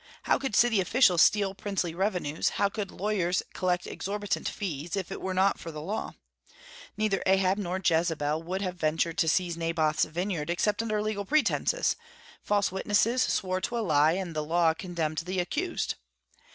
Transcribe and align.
How 0.23 0.39
could 0.39 0.55
city 0.55 0.81
officials 0.81 1.21
steal 1.21 1.53
princely 1.53 1.93
revenues, 1.93 2.49
how 2.57 2.69
could 2.69 2.89
lawyers 2.89 3.43
collect 3.53 3.85
exorbitant 3.85 4.49
fees, 4.49 4.95
if 4.95 5.11
it 5.11 5.21
were 5.21 5.35
not 5.35 5.59
for 5.59 5.71
the 5.71 5.79
law? 5.79 6.15
Neither 6.97 7.21
Ahab 7.27 7.59
nor 7.59 7.79
Jezebel 7.85 8.41
would 8.41 8.63
have 8.63 8.77
ventured 8.77 9.19
to 9.19 9.27
seize 9.27 9.55
Naboth's 9.55 10.05
vineyard 10.05 10.49
except 10.49 10.81
under 10.81 11.03
legal 11.03 11.23
pretences; 11.23 11.95
false 12.41 12.71
witnesses 12.71 13.21
swore 13.21 13.61
to 13.61 13.77
a 13.77 13.85
lie, 13.85 14.13
and 14.13 14.35
the 14.35 14.43
law 14.43 14.73
condemned 14.73 15.19
the 15.19 15.39
accused. 15.39 15.93